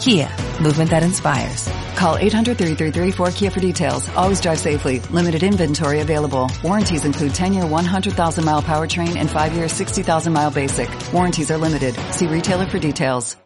[0.00, 0.30] Kia,
[0.62, 1.68] movement that inspires.
[1.94, 4.08] Call 800-3334-KIA for details.
[4.16, 5.00] Always drive safely.
[5.12, 6.50] Limited inventory available.
[6.64, 10.88] Warranties include 10-year 100,000-mile powertrain and 5-year 60,000-mile basic.
[11.12, 11.94] Warranties are limited.
[12.12, 13.36] See retailer for details.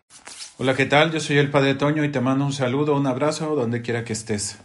[0.56, 1.10] Hola, ¿qué tal?
[1.10, 4.12] Yo soy el Padre Toño y te mando un saludo, un abrazo donde quiera que
[4.12, 4.56] estés.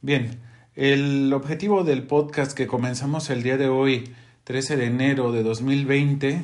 [0.00, 0.38] Bien,
[0.76, 6.42] el objetivo del podcast que comenzamos el día de hoy, 13 de enero de 2020,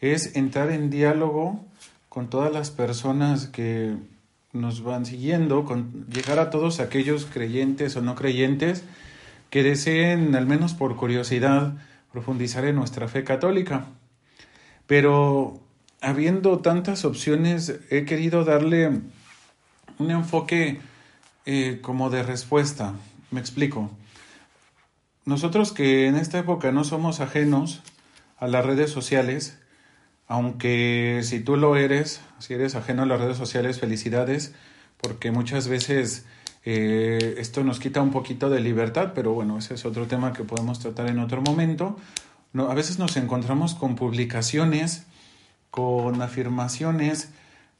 [0.00, 1.69] es entrar en diálogo
[2.10, 3.94] con todas las personas que
[4.52, 8.82] nos van siguiendo, con llegar a todos aquellos creyentes o no creyentes
[9.48, 11.74] que deseen, al menos por curiosidad,
[12.12, 13.86] profundizar en nuestra fe católica.
[14.88, 15.60] Pero
[16.00, 19.02] habiendo tantas opciones, he querido darle
[19.98, 20.80] un enfoque
[21.46, 22.94] eh, como de respuesta.
[23.30, 23.88] Me explico.
[25.24, 27.82] Nosotros que en esta época no somos ajenos
[28.36, 29.59] a las redes sociales,
[30.30, 34.54] aunque si tú lo eres, si eres ajeno a las redes sociales, felicidades,
[34.96, 36.24] porque muchas veces
[36.64, 40.44] eh, esto nos quita un poquito de libertad, pero bueno, ese es otro tema que
[40.44, 41.96] podemos tratar en otro momento.
[42.54, 45.04] A veces nos encontramos con publicaciones,
[45.72, 47.32] con afirmaciones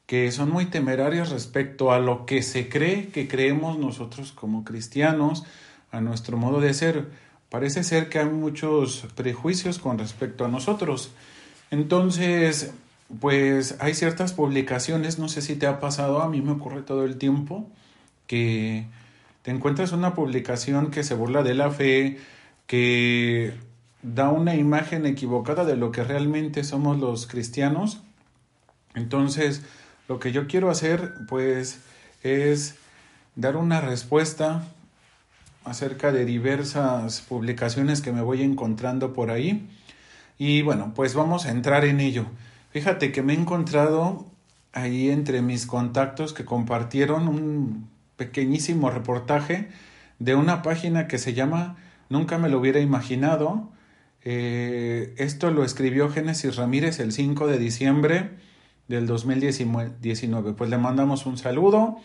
[0.06, 5.44] que son muy temerarias respecto a lo que se cree que creemos nosotros como cristianos,
[5.92, 7.12] a nuestro modo de ser.
[7.48, 11.12] Parece ser que hay muchos prejuicios con respecto a nosotros.
[11.70, 12.72] Entonces,
[13.20, 17.04] pues hay ciertas publicaciones, no sé si te ha pasado, a mí me ocurre todo
[17.04, 17.68] el tiempo,
[18.27, 18.86] que
[19.42, 22.18] te encuentras una publicación que se burla de la fe,
[22.66, 23.52] que
[24.02, 28.00] da una imagen equivocada de lo que realmente somos los cristianos.
[28.94, 29.62] Entonces,
[30.08, 31.80] lo que yo quiero hacer, pues,
[32.22, 32.77] es
[33.36, 34.64] dar una respuesta
[35.64, 39.68] acerca de diversas publicaciones que me voy encontrando por ahí
[40.40, 42.24] y bueno, pues vamos a entrar en ello.
[42.70, 44.24] Fíjate que me he encontrado
[44.73, 49.68] ahí entre mis contactos que compartieron un pequeñísimo reportaje
[50.18, 51.77] de una página que se llama
[52.08, 53.68] Nunca me lo hubiera imaginado.
[54.24, 58.30] Eh, esto lo escribió Génesis Ramírez el 5 de diciembre
[58.89, 60.55] del 2019.
[60.55, 61.98] Pues le mandamos un saludo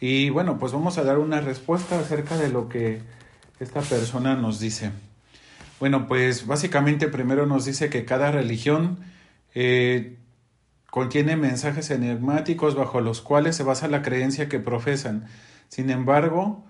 [0.00, 3.02] y bueno, pues vamos a dar una respuesta acerca de lo que
[3.58, 4.92] esta persona nos dice.
[5.82, 9.00] Bueno, pues básicamente primero nos dice que cada religión
[9.52, 10.16] eh,
[10.90, 15.26] contiene mensajes enigmáticos bajo los cuales se basa la creencia que profesan.
[15.66, 16.64] Sin embargo,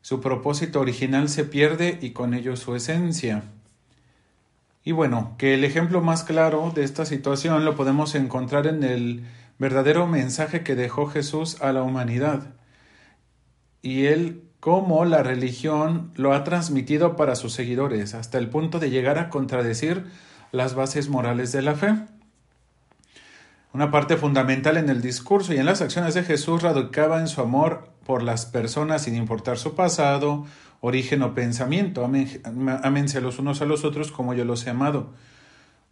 [0.00, 3.44] su propósito original se pierde y con ello su esencia.
[4.82, 9.24] Y bueno, que el ejemplo más claro de esta situación lo podemos encontrar en el
[9.60, 12.56] verdadero mensaje que dejó Jesús a la humanidad.
[13.82, 18.90] Y él cómo la religión lo ha transmitido para sus seguidores, hasta el punto de
[18.90, 20.06] llegar a contradecir
[20.52, 21.94] las bases morales de la fe.
[23.72, 27.40] Una parte fundamental en el discurso y en las acciones de Jesús radicaba en su
[27.40, 30.46] amor por las personas sin importar su pasado,
[30.80, 32.04] origen o pensamiento.
[32.04, 35.12] Ámense los unos a los otros como yo los he amado.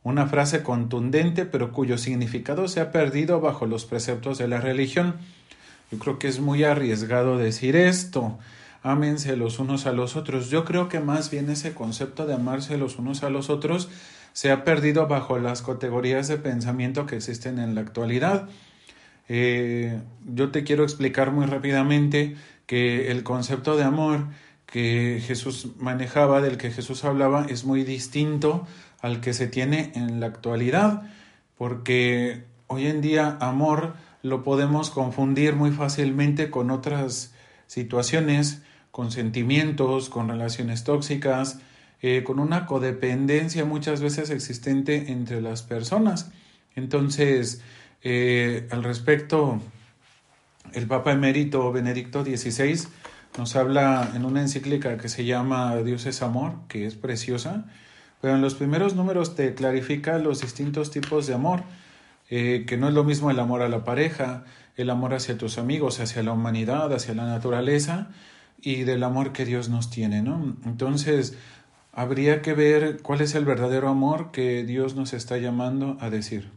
[0.02, 5.16] Una frase contundente pero cuyo significado se ha perdido bajo los preceptos de la religión.
[5.90, 8.38] Yo creo que es muy arriesgado decir esto.
[8.82, 10.50] Ámense los unos a los otros.
[10.50, 13.88] Yo creo que más bien ese concepto de amarse los unos a los otros
[14.32, 18.48] se ha perdido bajo las categorías de pensamiento que existen en la actualidad.
[19.28, 22.36] Eh, yo te quiero explicar muy rápidamente
[22.66, 24.26] que el concepto de amor
[24.66, 28.66] que Jesús manejaba, del que Jesús hablaba, es muy distinto
[29.00, 31.02] al que se tiene en la actualidad,
[31.56, 33.94] porque hoy en día amor
[34.26, 37.32] lo podemos confundir muy fácilmente con otras
[37.68, 41.60] situaciones, con sentimientos, con relaciones tóxicas,
[42.02, 46.30] eh, con una codependencia muchas veces existente entre las personas.
[46.74, 47.62] Entonces,
[48.02, 49.60] eh, al respecto,
[50.72, 52.80] el Papa Emérito Benedicto XVI
[53.38, 57.66] nos habla en una encíclica que se llama Dios es amor, que es preciosa,
[58.20, 61.62] pero en los primeros números te clarifica los distintos tipos de amor
[62.28, 64.44] eh, que no es lo mismo el amor a la pareja,
[64.76, 68.08] el amor hacia tus amigos, hacia la humanidad, hacia la naturaleza
[68.60, 70.56] y del amor que Dios nos tiene, ¿no?
[70.64, 71.36] Entonces,
[71.92, 76.50] habría que ver cuál es el verdadero amor que Dios nos está llamando a decir.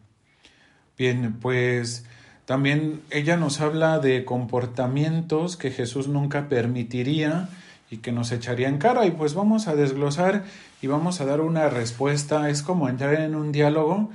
[0.98, 2.06] Bien, pues
[2.46, 7.48] también ella nos habla de comportamientos que Jesús nunca permitiría
[7.90, 10.44] y que nos echaría en cara y pues vamos a desglosar
[10.82, 12.50] y vamos a dar una respuesta.
[12.50, 14.10] Es como entrar en un diálogo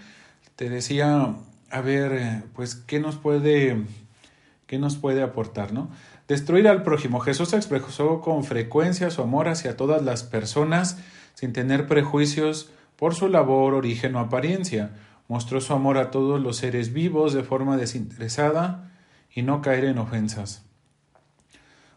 [0.56, 1.36] te decía
[1.74, 3.84] a ver, eh, pues, ¿qué nos puede,
[4.68, 5.90] qué nos puede aportar, no?
[6.28, 7.18] Destruir al prójimo.
[7.18, 10.98] Jesús expresó con frecuencia su amor hacia todas las personas
[11.34, 14.92] sin tener prejuicios por su labor, origen o apariencia.
[15.26, 18.92] Mostró su amor a todos los seres vivos de forma desinteresada
[19.34, 20.62] y no caer en ofensas.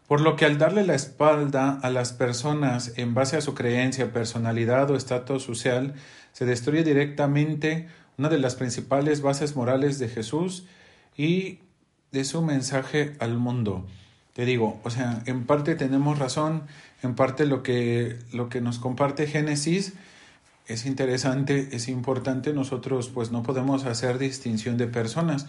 [0.08, 4.12] Por lo que al darle la espalda a las personas en base a su creencia,
[4.12, 5.94] personalidad o estatus social,
[6.32, 7.86] se destruye directamente
[8.18, 10.66] una de las principales bases morales de Jesús
[11.16, 11.60] y
[12.10, 13.86] de su mensaje al mundo.
[14.34, 16.64] Te digo, o sea, en parte tenemos razón,
[17.02, 19.94] en parte lo que, lo que nos comparte Génesis
[20.66, 25.46] es interesante, es importante, nosotros pues no podemos hacer distinción de personas.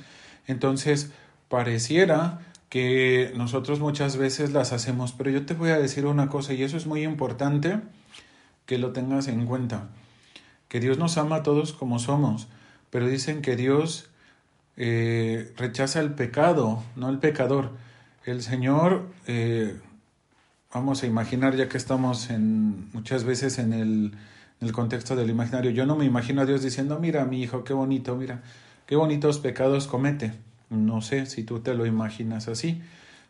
[0.48, 1.12] Entonces,
[1.50, 2.39] pareciera
[2.69, 6.63] que nosotros muchas veces las hacemos, pero yo te voy a decir una cosa y
[6.63, 7.80] eso es muy importante
[8.65, 9.89] que lo tengas en cuenta,
[10.68, 12.48] que Dios nos ama a todos como somos,
[12.89, 14.09] pero dicen que Dios
[14.77, 17.71] eh, rechaza el pecado, no el pecador.
[18.25, 19.80] El Señor, eh,
[20.74, 24.13] vamos a imaginar, ya que estamos en, muchas veces en el
[24.62, 25.71] en el contexto del imaginario.
[25.71, 28.41] Yo no me imagino a Dios diciendo, mira, mi hijo, qué bonito, mira,
[28.86, 30.33] qué bonitos pecados comete.
[30.69, 32.81] No sé si tú te lo imaginas así,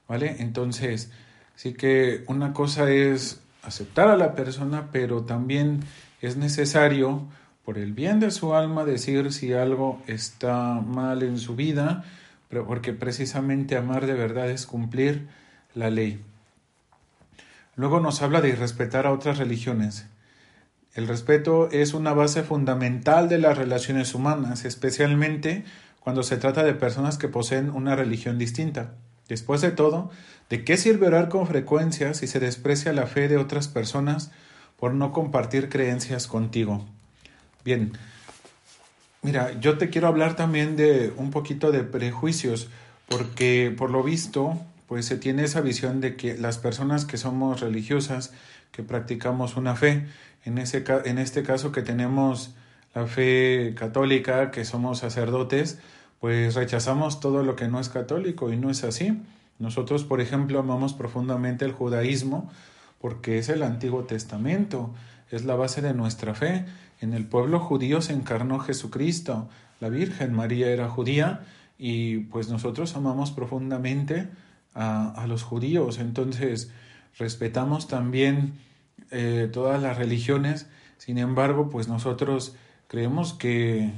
[0.07, 0.37] ¿vale?
[0.39, 1.11] Entonces,
[1.55, 5.81] sí que una cosa es aceptar a la persona, pero también
[6.21, 7.27] es necesario,
[7.69, 12.03] por el bien de su alma, decir si algo está mal en su vida,
[12.49, 15.27] porque precisamente amar de verdad es cumplir
[15.75, 16.19] la ley.
[17.75, 20.07] Luego nos habla de respetar a otras religiones.
[20.95, 25.63] El respeto es una base fundamental de las relaciones humanas, especialmente
[25.99, 28.95] cuando se trata de personas que poseen una religión distinta.
[29.27, 30.09] Después de todo,
[30.49, 34.31] ¿de qué sirve orar con frecuencia si se desprecia la fe de otras personas
[34.75, 36.87] por no compartir creencias contigo?
[37.63, 37.91] Bien,
[39.21, 42.69] mira, yo te quiero hablar también de un poquito de prejuicios,
[43.07, 47.59] porque por lo visto, pues se tiene esa visión de que las personas que somos
[47.59, 48.33] religiosas,
[48.71, 50.07] que practicamos una fe,
[50.45, 52.51] en, ese, en este caso que tenemos
[52.95, 55.79] la fe católica, que somos sacerdotes,
[56.19, 59.21] pues rechazamos todo lo que no es católico y no es así.
[59.57, 62.49] Nosotros, por ejemplo, amamos profundamente el judaísmo
[62.99, 64.93] porque es el Antiguo Testamento,
[65.31, 66.65] es la base de nuestra fe.
[67.01, 69.49] En el pueblo judío se encarnó Jesucristo,
[69.79, 71.41] la Virgen María era judía
[71.77, 74.27] y pues nosotros amamos profundamente
[74.73, 75.99] a, los judíos.
[75.99, 76.71] Entonces,
[77.17, 78.53] respetamos también
[79.11, 80.67] eh, todas las religiones,
[80.97, 82.55] sin embargo, pues nosotros
[82.87, 83.91] creemos que,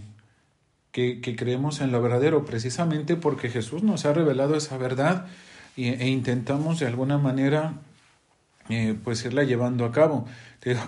[0.91, 5.25] que, creemos en lo verdadero, precisamente porque Jesús nos ha revelado esa verdad
[5.77, 7.73] e, intentamos de alguna manera
[8.69, 10.25] eh, pues irla llevando a cabo.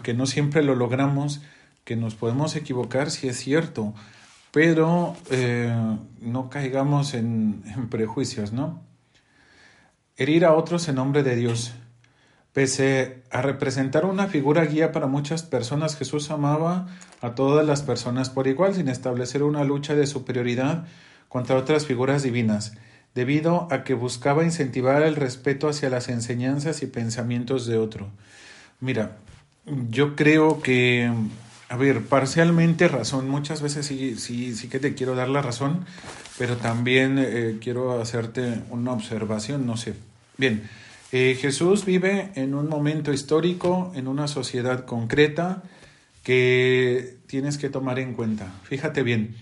[0.03, 1.41] que no siempre lo logramos,
[1.83, 3.93] que nos podemos equivocar, si es cierto,
[4.51, 5.73] pero eh,
[6.21, 8.81] no caigamos en, en prejuicios, ¿no?
[10.15, 11.73] Herir a otros en nombre de Dios.
[12.53, 16.87] Pese a representar una figura guía para muchas personas, Jesús amaba
[17.19, 20.85] a todas las personas por igual, sin establecer una lucha de superioridad
[21.29, 22.73] contra otras figuras divinas,
[23.15, 28.11] debido a que buscaba incentivar el respeto hacia las enseñanzas y pensamientos de otro.
[28.79, 29.17] Mira,
[29.89, 31.11] yo creo que,
[31.73, 35.87] a ver, parcialmente razón, muchas veces sí, sí, sí que te quiero dar la razón,
[36.37, 39.95] pero también eh, quiero hacerte una observación, no sé.
[40.37, 40.69] Bien,
[41.11, 45.63] eh, Jesús vive en un momento histórico, en una sociedad concreta
[46.21, 48.53] que tienes que tomar en cuenta.
[48.65, 49.35] Fíjate bien,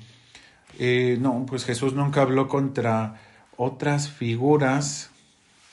[0.79, 3.19] eh, no, pues Jesús nunca habló contra
[3.57, 5.09] otras figuras,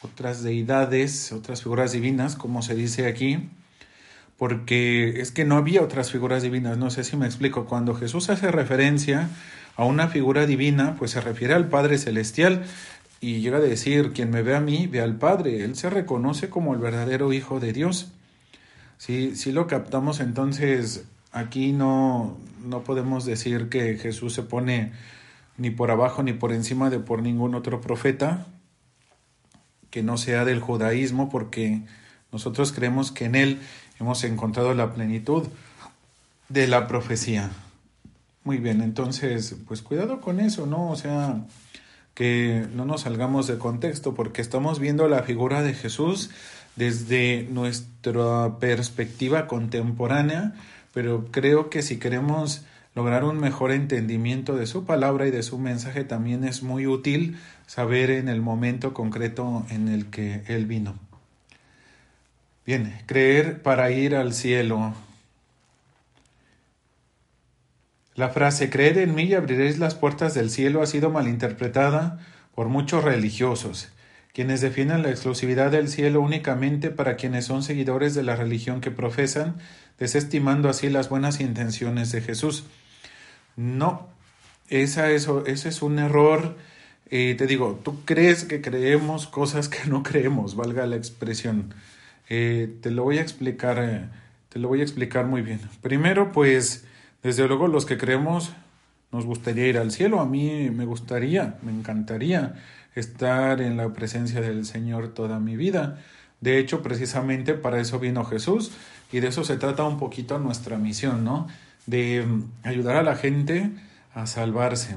[0.02, 3.48] otras deidades, otras figuras divinas, como se dice aquí,
[4.38, 8.30] porque es que no había otras figuras divinas, no sé si me explico, cuando Jesús
[8.30, 9.28] hace referencia
[9.76, 12.62] a una figura divina, pues se refiere al Padre Celestial,
[13.20, 15.64] y llega a decir, quien me ve a mí, ve al Padre.
[15.64, 18.12] Él se reconoce como el verdadero Hijo de Dios.
[18.96, 24.92] Si, lo captamos, entonces aquí no, no podemos decir que Jesús se pone
[25.56, 28.46] ni por abajo ni por encima de por ningún otro profeta
[29.90, 31.82] que no sea del judaísmo, porque
[32.32, 33.60] nosotros creemos que en él
[34.00, 35.48] hemos encontrado la plenitud
[36.48, 37.50] de la profecía.
[38.44, 40.90] Muy bien, entonces, pues cuidado con eso, ¿no?
[40.90, 41.44] O sea,
[42.14, 46.30] que no nos salgamos de contexto porque estamos viendo la figura de Jesús
[46.76, 50.54] desde nuestra perspectiva contemporánea,
[50.94, 52.62] pero creo que si queremos
[52.94, 57.36] lograr un mejor entendimiento de su palabra y de su mensaje también es muy útil
[57.66, 61.07] saber en el momento concreto en el que Él vino.
[62.68, 64.92] Bien, creer para ir al cielo.
[68.14, 72.18] La frase creed en mí y abriréis las puertas del cielo ha sido malinterpretada
[72.54, 73.88] por muchos religiosos,
[74.34, 78.90] quienes defienden la exclusividad del cielo únicamente para quienes son seguidores de la religión que
[78.90, 79.56] profesan,
[79.98, 82.64] desestimando así las buenas intenciones de Jesús.
[83.56, 84.08] No,
[84.68, 86.58] esa eso, ese es un error.
[87.10, 91.72] Eh, te digo, tú crees que creemos cosas que no creemos, valga la expresión.
[92.28, 94.08] Eh, te lo voy a explicar, eh,
[94.48, 95.60] te lo voy a explicar muy bien.
[95.82, 96.84] Primero, pues,
[97.22, 98.52] desde luego los que creemos
[99.12, 100.20] nos gustaría ir al cielo.
[100.20, 102.54] A mí me gustaría, me encantaría
[102.94, 105.98] estar en la presencia del Señor toda mi vida.
[106.40, 108.70] De hecho, precisamente para eso vino Jesús
[109.10, 111.48] y de eso se trata un poquito nuestra misión, ¿no?
[111.86, 113.70] De mm, ayudar a la gente
[114.14, 114.96] a salvarse.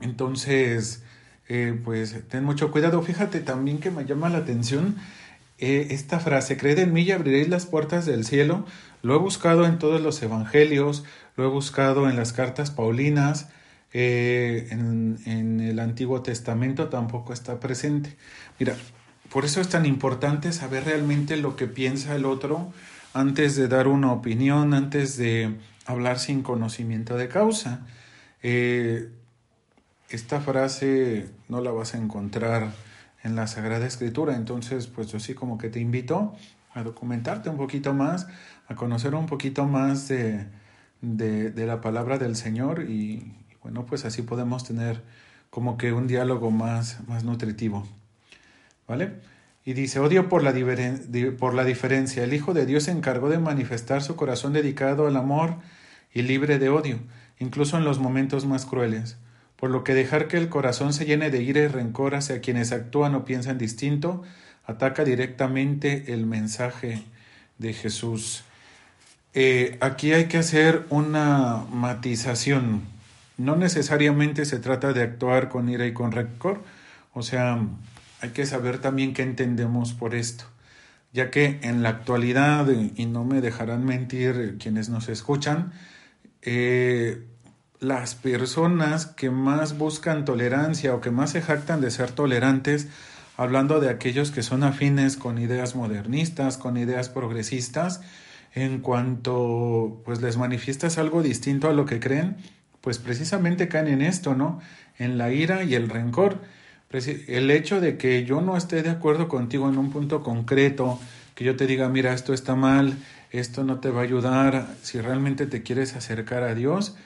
[0.00, 1.02] Entonces,
[1.48, 3.00] eh, pues ten mucho cuidado.
[3.02, 4.96] Fíjate también que me llama la atención
[5.58, 8.64] eh, esta frase, creed en mí y abriréis las puertas del cielo.
[9.02, 11.04] Lo he buscado en todos los evangelios,
[11.36, 13.48] lo he buscado en las cartas paulinas,
[13.92, 18.16] eh, en, el Antiguo Testamento tampoco está presente.
[18.58, 18.76] Mira,
[19.30, 22.72] por eso es tan importante saber realmente lo que piensa el otro
[23.14, 27.86] antes de dar una opinión, antes de hablar sin conocimiento de causa.
[28.42, 29.08] Eh,
[30.10, 32.72] esta frase no la vas a encontrar
[33.22, 36.34] en la Sagrada Escritura, entonces pues yo sí como que te invito
[36.72, 38.28] a documentarte un poquito más,
[38.68, 40.46] a conocer un poquito más de,
[41.00, 45.02] de, la palabra del Señor y, bueno pues así podemos tener
[45.50, 47.86] como que un diálogo más, más nutritivo.
[48.86, 49.20] ¿Vale?
[49.64, 50.54] Y dice, odio por la,
[51.38, 52.24] por la diferencia.
[52.24, 55.56] El Hijo de Dios se encargó de manifestar su corazón dedicado al amor
[56.14, 56.98] y libre de odio
[57.38, 59.16] incluso en los momentos más crueles,
[59.58, 62.70] por lo que dejar que el corazón se llene de ira y rencor hacia quienes
[62.70, 64.22] actúan o piensan distinto,
[64.66, 67.02] ataca directamente el mensaje
[67.58, 68.44] de Jesús.
[69.34, 72.82] Eh, aquí hay que hacer una matización.
[73.36, 76.62] No necesariamente se trata de actuar con ira y con rencor,
[77.12, 77.58] o sea,
[78.20, 80.44] hay que saber también qué entendemos por esto,
[81.12, 85.72] ya que en la actualidad, y no me dejarán mentir quienes nos escuchan,
[86.42, 87.24] eh,
[87.80, 92.88] las personas que más buscan tolerancia o que más se jactan de ser tolerantes,
[93.36, 98.00] hablando de aquellos que son afines con ideas modernistas, con ideas progresistas,
[98.54, 102.36] en cuanto pues les manifiestas algo distinto a lo que creen,
[102.80, 104.60] pues precisamente caen en esto, ¿no?
[104.98, 106.38] En la ira y el rencor.
[106.90, 110.98] El hecho de que yo no esté de acuerdo contigo en un punto concreto,
[111.34, 112.96] que yo te diga, mira, esto está mal,
[113.30, 116.96] esto no te va a ayudar, si realmente te quieres acercar a Dios,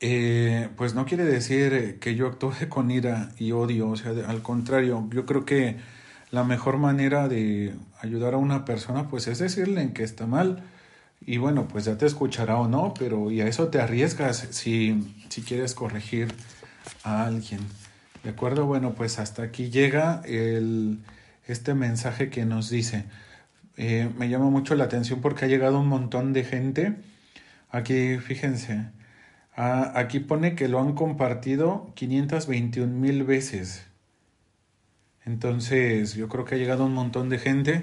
[0.00, 4.42] eh, pues no quiere decir que yo actúe con ira y odio, o sea, al
[4.42, 5.76] contrario, yo creo que
[6.30, 10.62] la mejor manera de ayudar a una persona pues es decirle en que está mal
[11.20, 15.14] y bueno, pues ya te escuchará o no, pero y a eso te arriesgas si,
[15.28, 16.28] si quieres corregir
[17.02, 17.60] a alguien.
[18.22, 18.66] ¿De acuerdo?
[18.66, 20.98] Bueno, pues hasta aquí llega el
[21.46, 23.04] este mensaje que nos dice.
[23.76, 26.94] Eh, me llama mucho la atención porque ha llegado un montón de gente.
[27.70, 28.86] Aquí, fíjense,
[29.58, 33.86] aquí pone que lo han compartido 521 mil veces.
[35.24, 37.82] Entonces, yo creo que ha llegado un montón de gente.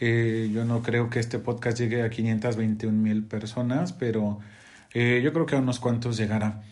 [0.00, 4.40] Eh, yo no creo que este podcast llegue a 521 mil personas, pero
[4.92, 6.62] eh, yo creo que a unos cuantos llegará.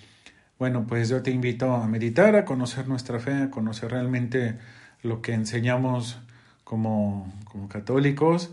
[0.58, 4.58] Bueno, pues yo te invito a meditar, a conocer nuestra fe, a conocer realmente
[5.02, 6.20] lo que enseñamos
[6.64, 8.52] como, como católicos,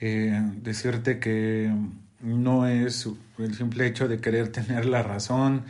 [0.00, 1.70] eh, decirte que
[2.22, 3.08] no es
[3.38, 5.64] el simple hecho de querer tener la razón,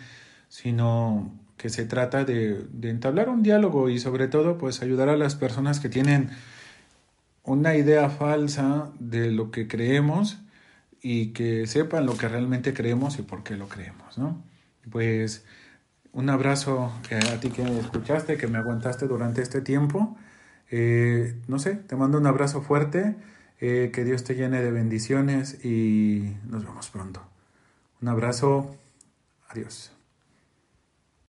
[0.49, 5.35] sino que se trata de, entablar un diálogo y sobre todo pues ayudar a las
[5.35, 6.31] personas que tienen
[7.45, 10.39] una idea falsa de lo que creemos
[11.03, 14.43] y que sepan lo que realmente creemos y por qué lo creemos, ¿no?
[14.91, 15.45] Pues
[16.13, 20.17] un abrazo a ti que me escuchaste, que me aguantaste durante este tiempo.
[20.71, 23.17] Eh, no sé, te mando un abrazo fuerte,
[23.61, 27.23] eh, que Dios te llene de bendiciones y nos vemos pronto.
[28.01, 28.75] Un abrazo,
[29.49, 29.93] adiós.